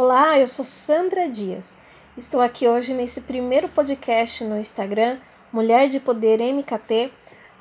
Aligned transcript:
Olá, 0.00 0.38
eu 0.38 0.46
sou 0.46 0.64
Sandra 0.64 1.28
Dias. 1.28 1.78
Estou 2.16 2.40
aqui 2.40 2.68
hoje 2.68 2.94
nesse 2.94 3.22
primeiro 3.22 3.68
podcast 3.68 4.44
no 4.44 4.56
Instagram, 4.56 5.18
Mulher 5.52 5.88
de 5.88 5.98
Poder 5.98 6.38
MKT, 6.40 7.12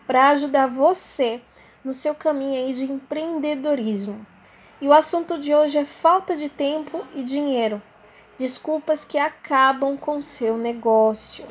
para 0.06 0.29
ajudar 0.29 0.68
você 0.68 1.42
no 1.84 1.92
seu 1.92 2.13
caminho 2.13 2.54
aí 2.54 2.73
de 2.73 2.92
empreendedorismo. 2.92 4.23
E 4.79 4.88
o 4.88 4.94
assunto 4.94 5.39
de 5.39 5.55
hoje 5.55 5.79
é 5.79 5.84
falta 5.84 6.36
de 6.36 6.47
tempo 6.47 7.04
e 7.15 7.23
dinheiro. 7.23 7.82
Desculpas 8.38 9.04
que 9.04 9.18
acabam 9.18 9.98
com 9.98 10.20
seu 10.20 10.60
negócio. 10.60 11.44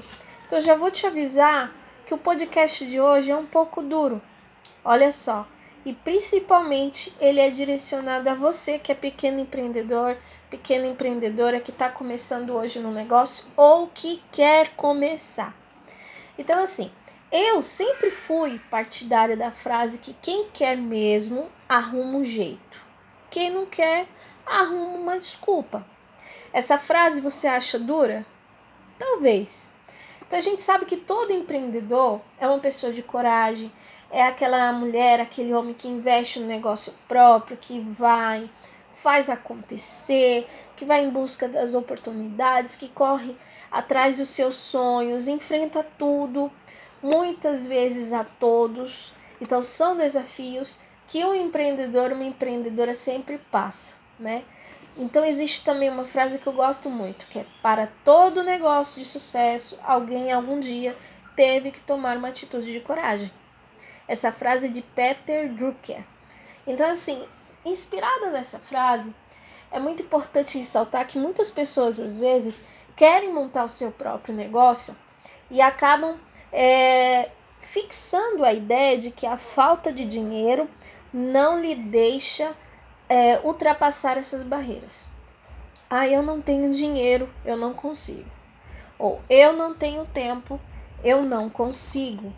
Então 0.47 0.61
já 0.61 0.77
vou 0.77 0.89
te 0.89 1.05
avisar 1.05 1.75
que 2.07 2.15
o 2.15 2.19
podcast 2.19 2.87
de 2.87 3.01
hoje 3.01 3.33
é 3.33 3.37
um 3.37 3.45
pouco 3.45 3.83
duro. 3.83 4.23
Olha 4.85 5.11
só, 5.11 5.49
e 5.87 5.93
principalmente 5.93 7.15
ele 7.21 7.39
é 7.39 7.49
direcionado 7.49 8.29
a 8.29 8.35
você 8.35 8.77
que 8.77 8.91
é 8.91 8.95
pequeno 8.95 9.39
empreendedor, 9.39 10.19
pequena 10.51 10.85
empreendedora 10.85 11.61
que 11.61 11.71
está 11.71 11.89
começando 11.89 12.51
hoje 12.55 12.81
no 12.81 12.91
negócio 12.91 13.47
ou 13.57 13.87
que 13.87 14.21
quer 14.33 14.71
começar. 14.71 15.57
Então, 16.37 16.61
assim, 16.61 16.91
eu 17.31 17.63
sempre 17.63 18.11
fui 18.11 18.61
partidária 18.69 19.37
da 19.37 19.53
frase 19.53 20.01
que 20.01 20.13
quem 20.21 20.49
quer 20.53 20.77
mesmo 20.77 21.49
arruma 21.69 22.19
um 22.19 22.25
jeito, 22.25 22.83
quem 23.31 23.49
não 23.51 23.65
quer 23.65 24.09
arruma 24.45 24.99
uma 24.99 25.19
desculpa. 25.19 25.87
Essa 26.53 26.77
frase 26.79 27.21
você 27.21 27.47
acha 27.47 27.79
dura? 27.79 28.27
Talvez. 28.99 29.77
Então 30.27 30.37
a 30.37 30.43
gente 30.43 30.61
sabe 30.61 30.85
que 30.85 30.97
todo 30.97 31.33
empreendedor 31.33 32.21
é 32.41 32.49
uma 32.49 32.59
pessoa 32.59 32.93
de 32.93 33.03
coragem, 33.03 33.73
é 34.11 34.23
aquela 34.23 34.73
mulher, 34.73 35.21
aquele 35.21 35.53
homem 35.53 35.75
que 35.75 35.89
investe 35.89 36.41
no 36.41 36.47
negócio 36.47 36.95
próprio, 37.09 37.57
que 37.57 37.81
vai, 37.81 38.51
faz 38.91 39.29
acontecer, 39.29 40.47
que 40.77 40.85
vai 40.85 41.05
em 41.05 41.11
busca 41.11 41.49
das 41.49 41.75
oportunidades, 41.75 42.77
que 42.77 42.89
corre 42.89 43.37
atrás 43.71 44.19
dos 44.19 44.29
seus 44.29 44.55
sonhos, 44.55 45.29
enfrenta 45.29 45.85
tudo, 45.99 46.51
muitas 47.03 47.67
vezes 47.67 48.13
a 48.13 48.25
todos. 48.25 49.13
Então 49.41 49.61
são 49.61 49.97
desafios 49.97 50.81
que 51.07 51.25
um 51.25 51.35
empreendedor, 51.35 52.13
uma 52.13 52.25
empreendedora 52.25 52.95
sempre 52.95 53.39
passa, 53.51 53.97
né? 54.19 54.45
Então 54.97 55.25
existe 55.25 55.63
também 55.63 55.91
uma 55.91 56.05
frase 56.05 56.39
que 56.39 56.47
eu 56.47 56.53
gosto 56.53 56.89
muito, 56.89 57.27
que 57.27 57.41
é 57.41 57.47
para 57.63 57.87
todo 58.03 58.43
negócio 58.43 59.03
de 59.03 59.07
sucesso, 59.07 59.79
alguém 59.85 60.33
algum 60.33 60.59
dia 60.59 60.97
teve 61.37 61.71
que 61.71 61.81
tomar 61.81 62.17
uma 62.17 62.29
atitude 62.29 62.73
de 62.73 62.81
coragem. 62.81 63.31
Essa 64.09 64.31
frase 64.33 64.67
é 64.67 64.71
de 64.71 64.83
Peter 64.83 65.53
Drucker. 65.53 66.05
Então, 66.67 66.89
assim, 66.89 67.27
inspirada 67.65 68.31
nessa 68.31 68.59
frase, 68.59 69.15
é 69.71 69.81
muito 69.81 70.03
importante 70.03 70.59
ressaltar 70.59 71.07
que 71.07 71.19
muitas 71.19 71.51
pessoas, 71.51 71.99
às 71.99 72.17
vezes, 72.17 72.65
querem 72.95 73.33
montar 73.33 73.65
o 73.65 73.69
seu 73.69 73.91
próprio 73.91 74.35
negócio 74.35 74.97
e 75.51 75.61
acabam 75.61 76.19
é, 76.53 77.31
fixando 77.59 78.45
a 78.45 78.53
ideia 78.53 78.97
de 78.97 79.11
que 79.11 79.27
a 79.27 79.37
falta 79.37 79.93
de 79.93 80.05
dinheiro 80.05 80.69
não 81.13 81.61
lhe 81.61 81.75
deixa 81.75 82.55
é, 83.09 83.41
ultrapassar 83.45 84.17
essas 84.17 84.43
barreiras. 84.43 85.11
Ah, 85.89 86.07
eu 86.07 86.23
não 86.23 86.41
tenho 86.41 86.71
dinheiro, 86.71 87.33
eu 87.45 87.57
não 87.57 87.73
consigo. 87.73 88.31
Ou 88.99 89.21
eu 89.29 89.53
não 89.53 89.75
tenho 89.75 90.05
tempo, 90.07 90.61
eu 91.05 91.23
não 91.23 91.49
consigo, 91.49 92.33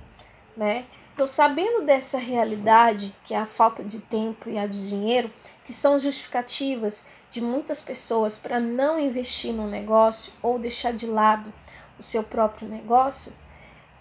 né? 0.59 0.87
Então, 1.15 1.27
sabendo 1.27 1.85
dessa 1.85 2.19
realidade, 2.19 3.15
que 3.25 3.33
é 3.33 3.39
a 3.39 3.47
falta 3.47 3.83
de 3.83 4.01
tempo 4.01 4.51
e 4.51 4.59
a 4.59 4.67
de 4.67 4.89
dinheiro, 4.89 5.33
que 5.65 5.73
são 5.73 5.99
justificativas 5.99 7.07
de 7.31 7.41
muitas 7.41 7.81
pessoas 7.81 8.37
para 8.37 8.59
não 8.59 8.99
investir 8.99 9.53
no 9.53 9.69
negócio 9.69 10.33
ou 10.43 10.59
deixar 10.59 10.93
de 10.93 11.07
lado 11.07 11.53
o 11.99 12.03
seu 12.03 12.25
próprio 12.25 12.69
negócio, 12.69 13.33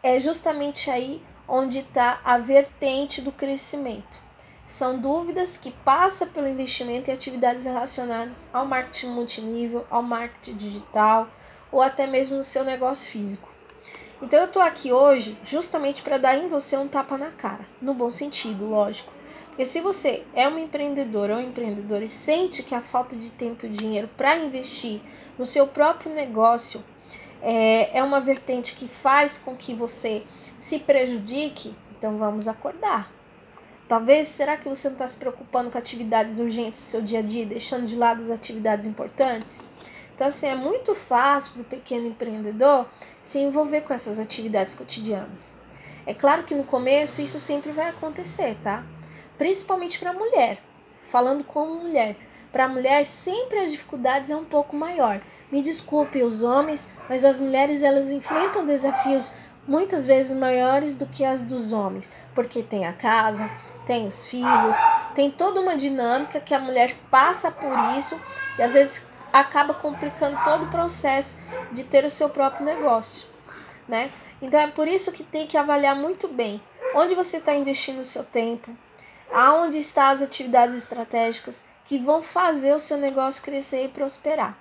é 0.02 0.20
justamente 0.20 0.90
aí 0.90 1.22
onde 1.48 1.80
está 1.80 2.20
a 2.24 2.38
vertente 2.40 3.22
do 3.22 3.32
crescimento. 3.32 4.20
São 4.66 5.00
dúvidas 5.00 5.58
que 5.58 5.72
passam 5.72 6.28
pelo 6.28 6.48
investimento 6.48 7.10
em 7.10 7.14
atividades 7.14 7.66
relacionadas 7.66 8.50
ao 8.52 8.66
marketing 8.66 9.08
multinível, 9.08 9.86
ao 9.90 10.04
marketing 10.04 10.56
digital 10.56 11.30
ou 11.72 11.82
até 11.82 12.06
mesmo 12.06 12.38
no 12.38 12.44
seu 12.44 12.64
negócio 12.64 13.12
físico. 13.12 13.57
Então 14.22 14.42
eu 14.42 14.48
tô 14.48 14.60
aqui 14.60 14.92
hoje 14.92 15.38
justamente 15.44 16.02
para 16.02 16.18
dar 16.18 16.36
em 16.36 16.48
você 16.48 16.76
um 16.76 16.88
tapa 16.88 17.18
na 17.18 17.30
cara, 17.30 17.66
no 17.80 17.94
bom 17.94 18.10
sentido, 18.10 18.66
lógico. 18.66 19.14
Porque 19.50 19.64
se 19.64 19.80
você 19.80 20.24
é 20.34 20.48
um 20.48 20.58
empreendedor 20.58 21.30
ou 21.30 21.38
um 21.38 21.42
empreendedor 21.42 22.02
e 22.02 22.08
sente 22.08 22.64
que 22.64 22.74
a 22.74 22.82
falta 22.82 23.16
de 23.16 23.32
tempo 23.32 23.66
e 23.66 23.70
dinheiro 23.70 24.10
para 24.18 24.38
investir 24.38 25.02
no 25.38 25.46
seu 25.46 25.68
próprio 25.68 26.14
negócio 26.14 26.84
é, 27.42 27.98
é 27.98 28.04
uma 28.04 28.20
vertente 28.20 28.76
que 28.76 28.88
faz 28.88 29.38
com 29.38 29.56
que 29.56 29.74
você 29.74 30.24
se 30.58 30.80
prejudique, 30.80 31.76
então 31.98 32.18
vamos 32.18 32.48
acordar. 32.48 33.12
Talvez, 33.88 34.28
será 34.28 34.58
que 34.58 34.68
você 34.68 34.90
não 34.90 34.96
está 34.96 35.08
se 35.08 35.18
preocupando 35.18 35.72
com 35.72 35.78
atividades 35.78 36.40
urgentes 36.40 36.80
do 36.80 36.84
seu 36.84 37.02
dia 37.02 37.20
a 37.20 37.22
dia, 37.22 37.46
deixando 37.46 37.86
de 37.86 37.96
lado 37.96 38.22
as 38.22 38.30
atividades 38.30 38.86
importantes? 38.86 39.70
Então, 40.18 40.26
assim, 40.26 40.48
é 40.48 40.56
muito 40.56 40.96
fácil 40.96 41.54
para 41.54 41.62
o 41.62 41.66
pequeno 41.66 42.08
empreendedor 42.08 42.88
se 43.22 43.38
envolver 43.38 43.82
com 43.82 43.94
essas 43.94 44.18
atividades 44.18 44.74
cotidianas. 44.74 45.58
É 46.08 46.14
claro 46.14 46.42
que 46.42 46.56
no 46.56 46.64
começo 46.64 47.22
isso 47.22 47.38
sempre 47.38 47.72
vai 47.72 47.90
acontecer, 47.90 48.58
tá? 48.64 48.84
Principalmente 49.38 50.00
para 50.00 50.10
a 50.10 50.14
mulher. 50.14 50.58
Falando 51.04 51.44
como 51.44 51.84
mulher. 51.84 52.18
Para 52.52 52.66
a 52.66 52.68
mulher 52.68 53.06
sempre 53.06 53.60
as 53.60 53.70
dificuldades 53.70 54.32
é 54.32 54.36
um 54.36 54.44
pouco 54.44 54.76
maior. 54.76 55.22
Me 55.52 55.62
desculpe 55.62 56.24
os 56.24 56.42
homens, 56.42 56.90
mas 57.08 57.24
as 57.24 57.40
mulheres 57.40 57.84
elas 57.84 58.10
enfrentam 58.10 58.66
desafios 58.66 59.34
muitas 59.68 60.08
vezes 60.08 60.36
maiores 60.36 60.96
do 60.96 61.06
que 61.06 61.24
as 61.24 61.44
dos 61.44 61.72
homens, 61.74 62.12
porque 62.34 62.64
tem 62.64 62.88
a 62.88 62.94
casa, 62.94 63.48
tem 63.86 64.08
os 64.08 64.26
filhos, 64.26 64.78
tem 65.14 65.30
toda 65.30 65.60
uma 65.60 65.76
dinâmica 65.76 66.40
que 66.40 66.56
a 66.56 66.60
mulher 66.60 66.96
passa 67.12 67.52
por 67.52 67.78
isso 67.96 68.20
e 68.58 68.64
às 68.64 68.74
vezes 68.74 69.07
acaba 69.40 69.74
complicando 69.74 70.38
todo 70.44 70.66
o 70.66 70.70
processo 70.70 71.40
de 71.72 71.84
ter 71.84 72.04
o 72.06 72.10
seu 72.10 72.30
próprio 72.30 72.66
negócio, 72.66 73.28
né? 73.88 74.12
Então 74.42 74.60
é 74.60 74.68
por 74.68 74.88
isso 74.88 75.12
que 75.12 75.24
tem 75.24 75.48
que 75.48 75.58
avaliar 75.58 75.96
muito 75.96 76.28
bem 76.28 76.62
onde 76.94 77.16
você 77.16 77.38
está 77.38 77.54
investindo 77.54 78.00
o 78.00 78.04
seu 78.04 78.24
tempo, 78.24 78.72
aonde 79.32 79.78
estão 79.78 80.06
as 80.06 80.22
atividades 80.22 80.76
estratégicas 80.76 81.68
que 81.86 81.98
vão 81.98 82.22
fazer 82.22 82.74
o 82.74 82.80
seu 82.80 82.98
negócio 82.98 83.44
crescer 83.44 83.86
e 83.86 83.90
prosperar. 83.90 84.58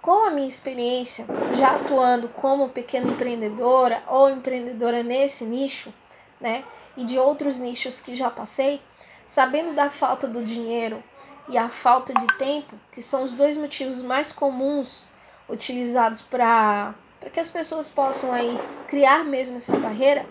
Com 0.00 0.26
a 0.26 0.30
minha 0.30 0.46
experiência, 0.46 1.26
já 1.52 1.76
atuando 1.76 2.28
como 2.28 2.68
pequena 2.68 3.10
empreendedora 3.10 4.02
ou 4.06 4.28
empreendedora 4.28 5.02
nesse 5.02 5.46
nicho, 5.46 5.92
né, 6.40 6.64
e 6.96 7.04
de 7.04 7.18
outros 7.18 7.58
nichos 7.58 8.00
que 8.00 8.14
já 8.14 8.28
passei, 8.28 8.82
sabendo 9.24 9.72
da 9.72 9.88
falta 9.88 10.28
do 10.28 10.42
dinheiro 10.42 11.02
e 11.48 11.58
a 11.58 11.68
falta 11.68 12.12
de 12.14 12.26
tempo, 12.38 12.78
que 12.90 13.02
são 13.02 13.22
os 13.22 13.32
dois 13.32 13.56
motivos 13.56 14.00
mais 14.02 14.32
comuns 14.32 15.06
utilizados 15.48 16.20
para 16.20 16.94
que 17.32 17.40
as 17.40 17.50
pessoas 17.50 17.90
possam 17.90 18.32
aí 18.32 18.58
criar 18.88 19.24
mesmo 19.24 19.56
essa 19.56 19.76
barreira, 19.76 20.26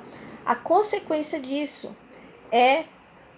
a 0.45 0.55
consequência 0.55 1.39
disso 1.39 1.95
é 2.51 2.85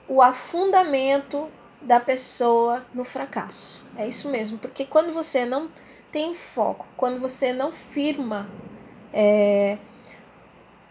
o 0.08 0.22
afundamento 0.22 1.50
da 1.82 2.00
pessoa 2.00 2.86
no 2.94 3.04
fracasso. 3.04 3.84
É 3.98 4.08
isso 4.08 4.30
mesmo, 4.30 4.58
porque 4.58 4.86
quando 4.86 5.14
você 5.14 5.46
não 5.46 5.70
tem 6.12 6.34
foco, 6.34 6.88
quando 6.96 7.20
você 7.20 7.52
não 7.52 7.72
firma 7.72 8.50
é, 9.14 9.78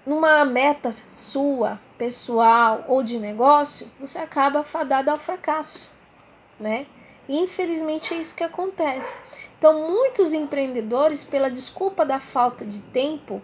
numa 0.06 0.44
meta 0.44 0.90
sua, 0.92 1.80
pessoal 1.96 2.84
ou 2.88 3.02
de 3.02 3.18
negócio, 3.18 3.90
você 3.98 4.18
acaba 4.18 4.62
fadado 4.62 5.10
ao 5.10 5.16
fracasso 5.16 5.93
né? 6.58 6.86
Infelizmente 7.28 8.12
é 8.12 8.18
isso 8.18 8.36
que 8.36 8.44
acontece. 8.44 9.18
Então, 9.58 9.88
muitos 9.88 10.32
empreendedores, 10.32 11.24
pela 11.24 11.50
desculpa 11.50 12.04
da 12.04 12.20
falta 12.20 12.66
de 12.66 12.80
tempo 12.80 13.40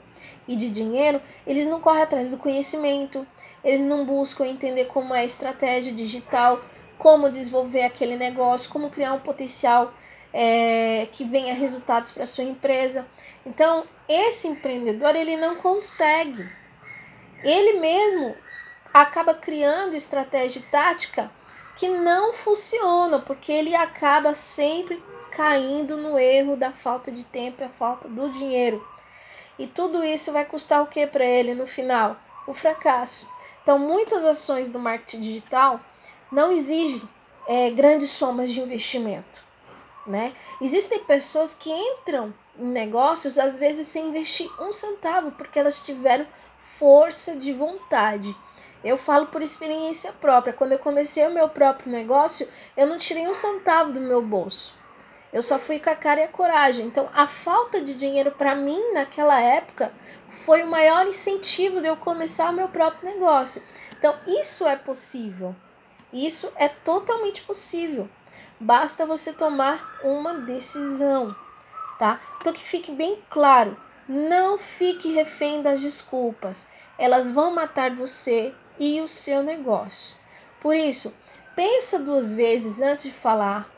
e 0.46 0.54
de 0.54 0.68
dinheiro, 0.68 1.20
eles 1.46 1.66
não 1.66 1.80
correm 1.80 2.02
atrás 2.02 2.30
do 2.30 2.36
conhecimento, 2.36 3.26
eles 3.64 3.82
não 3.82 4.04
buscam 4.04 4.46
entender 4.46 4.84
como 4.86 5.14
é 5.14 5.20
a 5.20 5.24
estratégia 5.24 5.92
digital, 5.92 6.60
como 6.98 7.30
desenvolver 7.30 7.82
aquele 7.82 8.16
negócio, 8.16 8.70
como 8.70 8.90
criar 8.90 9.14
um 9.14 9.20
potencial 9.20 9.94
é, 10.32 11.08
que 11.10 11.24
venha 11.24 11.54
resultados 11.54 12.12
para 12.12 12.26
sua 12.26 12.44
empresa. 12.44 13.06
Então, 13.46 13.84
esse 14.06 14.46
empreendedor 14.46 15.16
ele 15.16 15.36
não 15.36 15.56
consegue. 15.56 16.46
Ele 17.42 17.80
mesmo 17.80 18.34
acaba 18.92 19.32
criando 19.32 19.96
estratégia 19.96 20.62
tática 20.70 21.30
que 21.80 21.88
não 21.88 22.30
funciona, 22.30 23.18
porque 23.20 23.50
ele 23.50 23.74
acaba 23.74 24.34
sempre 24.34 25.02
caindo 25.32 25.96
no 25.96 26.18
erro 26.18 26.54
da 26.54 26.72
falta 26.72 27.10
de 27.10 27.24
tempo 27.24 27.62
e 27.62 27.64
a 27.64 27.70
falta 27.70 28.06
do 28.06 28.28
dinheiro. 28.28 28.86
E 29.58 29.66
tudo 29.66 30.04
isso 30.04 30.30
vai 30.30 30.44
custar 30.44 30.82
o 30.82 30.86
que 30.86 31.06
para 31.06 31.24
ele 31.24 31.54
no 31.54 31.66
final? 31.66 32.18
O 32.46 32.52
fracasso. 32.52 33.26
Então, 33.62 33.78
muitas 33.78 34.26
ações 34.26 34.68
do 34.68 34.78
marketing 34.78 35.22
digital 35.22 35.80
não 36.30 36.52
exigem 36.52 37.00
é, 37.48 37.70
grandes 37.70 38.10
somas 38.10 38.50
de 38.50 38.60
investimento. 38.60 39.42
né? 40.06 40.34
Existem 40.60 40.98
pessoas 40.98 41.54
que 41.54 41.70
entram 41.70 42.34
em 42.58 42.66
negócios 42.66 43.38
às 43.38 43.56
vezes 43.56 43.86
sem 43.86 44.08
investir 44.08 44.50
um 44.60 44.70
centavo, 44.70 45.30
porque 45.32 45.58
elas 45.58 45.82
tiveram 45.82 46.26
força 46.58 47.36
de 47.36 47.54
vontade. 47.54 48.36
Eu 48.82 48.96
falo 48.96 49.26
por 49.26 49.42
experiência 49.42 50.12
própria. 50.12 50.52
Quando 50.52 50.72
eu 50.72 50.78
comecei 50.78 51.26
o 51.26 51.32
meu 51.32 51.48
próprio 51.48 51.92
negócio, 51.92 52.48
eu 52.76 52.86
não 52.86 52.96
tirei 52.96 53.28
um 53.28 53.34
centavo 53.34 53.92
do 53.92 54.00
meu 54.00 54.22
bolso. 54.22 54.78
Eu 55.32 55.42
só 55.42 55.58
fui 55.58 55.78
com 55.78 55.90
a 55.90 55.94
cara 55.94 56.20
e 56.20 56.24
a 56.24 56.28
coragem. 56.28 56.86
Então, 56.86 57.08
a 57.14 57.26
falta 57.26 57.80
de 57.80 57.94
dinheiro 57.94 58.32
para 58.32 58.54
mim 58.54 58.92
naquela 58.92 59.40
época 59.40 59.92
foi 60.28 60.62
o 60.62 60.66
maior 60.66 61.06
incentivo 61.06 61.80
de 61.80 61.86
eu 61.86 61.96
começar 61.96 62.50
o 62.50 62.54
meu 62.54 62.68
próprio 62.68 63.08
negócio. 63.08 63.62
Então, 63.96 64.14
isso 64.26 64.66
é 64.66 64.76
possível. 64.76 65.54
Isso 66.12 66.50
é 66.56 66.68
totalmente 66.68 67.42
possível. 67.42 68.08
Basta 68.58 69.06
você 69.06 69.32
tomar 69.32 70.00
uma 70.02 70.34
decisão, 70.34 71.34
tá? 71.98 72.20
Então, 72.40 72.52
que 72.52 72.66
fique 72.66 72.90
bem 72.90 73.22
claro: 73.30 73.76
não 74.08 74.58
fique 74.58 75.12
refém 75.12 75.62
das 75.62 75.80
desculpas. 75.80 76.72
Elas 76.98 77.30
vão 77.30 77.52
matar 77.54 77.94
você 77.94 78.52
e 78.80 79.00
o 79.02 79.06
seu 79.06 79.42
negócio. 79.42 80.16
Por 80.58 80.74
isso, 80.74 81.14
pensa 81.54 81.98
duas 81.98 82.32
vezes 82.32 82.80
antes 82.80 83.04
de 83.04 83.12
falar 83.12 83.70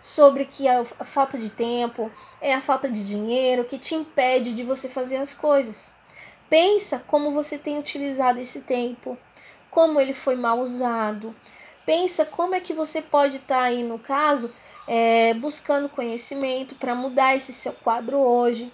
sobre 0.00 0.46
que 0.46 0.66
a, 0.66 0.84
falta 0.84 1.36
de 1.36 1.50
tempo 1.50 2.10
é 2.40 2.54
a 2.54 2.62
falta 2.62 2.88
de 2.88 3.04
dinheiro 3.04 3.64
que 3.64 3.78
te 3.78 3.94
impede 3.94 4.54
de 4.54 4.64
você 4.64 4.88
fazer 4.88 5.18
as 5.18 5.34
coisas. 5.34 5.94
Pensa 6.48 7.04
como 7.06 7.30
você 7.30 7.58
tem 7.58 7.78
utilizado 7.78 8.38
esse 8.38 8.62
tempo, 8.62 9.18
como 9.70 10.00
ele 10.00 10.14
foi 10.14 10.36
mal 10.36 10.58
usado. 10.60 11.34
Pensa 11.84 12.24
como 12.24 12.54
é 12.54 12.60
que 12.60 12.72
você 12.72 13.02
pode 13.02 13.36
estar 13.36 13.56
tá 13.56 13.62
aí, 13.62 13.82
no 13.82 13.98
caso, 13.98 14.52
é, 14.86 15.34
buscando 15.34 15.88
conhecimento 15.88 16.74
para 16.76 16.94
mudar 16.94 17.34
esse 17.34 17.52
seu 17.52 17.72
quadro 17.72 18.18
hoje. 18.18 18.72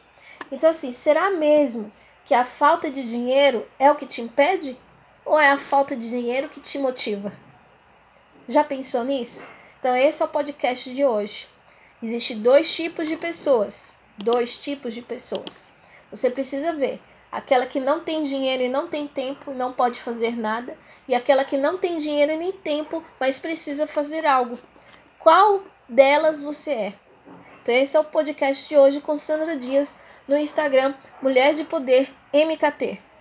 Então, 0.50 0.70
assim, 0.70 0.90
será 0.90 1.30
mesmo 1.30 1.90
que 2.24 2.34
a 2.34 2.44
falta 2.44 2.90
de 2.90 3.02
dinheiro 3.02 3.66
é 3.78 3.90
o 3.90 3.94
que 3.94 4.06
te 4.06 4.20
impede? 4.20 4.78
Ou 5.24 5.38
é 5.38 5.50
a 5.50 5.58
falta 5.58 5.94
de 5.94 6.08
dinheiro 6.08 6.48
que 6.48 6.60
te 6.60 6.78
motiva? 6.78 7.32
Já 8.48 8.64
pensou 8.64 9.04
nisso? 9.04 9.46
Então, 9.78 9.94
esse 9.94 10.22
é 10.22 10.24
o 10.24 10.28
podcast 10.28 10.92
de 10.92 11.04
hoje. 11.04 11.48
Existem 12.02 12.40
dois 12.40 12.74
tipos 12.74 13.06
de 13.06 13.16
pessoas. 13.16 13.96
Dois 14.18 14.62
tipos 14.62 14.94
de 14.94 15.02
pessoas. 15.02 15.68
Você 16.10 16.28
precisa 16.28 16.72
ver 16.72 17.00
aquela 17.32 17.66
que 17.66 17.80
não 17.80 18.00
tem 18.00 18.22
dinheiro 18.22 18.62
e 18.62 18.68
não 18.68 18.86
tem 18.86 19.08
tempo 19.08 19.54
não 19.54 19.72
pode 19.72 19.98
fazer 19.98 20.36
nada, 20.36 20.76
e 21.08 21.14
aquela 21.14 21.44
que 21.44 21.56
não 21.56 21.78
tem 21.78 21.96
dinheiro 21.96 22.32
e 22.32 22.36
nem 22.36 22.52
tempo, 22.52 23.02
mas 23.18 23.38
precisa 23.38 23.86
fazer 23.86 24.26
algo. 24.26 24.58
Qual 25.18 25.62
delas 25.88 26.42
você 26.42 26.72
é? 26.72 26.94
Então, 27.62 27.74
esse 27.74 27.96
é 27.96 28.00
o 28.00 28.04
podcast 28.04 28.68
de 28.68 28.76
hoje 28.76 29.00
com 29.00 29.16
Sandra 29.16 29.56
Dias 29.56 29.98
no 30.28 30.36
Instagram 30.36 30.94
Mulher 31.22 31.54
de 31.54 31.64
Poder 31.64 32.12
MKT. 32.34 33.11